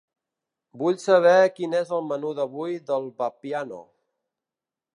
[0.83, 3.83] Vull saber quin és el menú d'avui del Vapiano.